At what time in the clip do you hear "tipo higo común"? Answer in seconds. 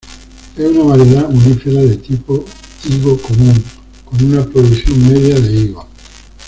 1.97-3.63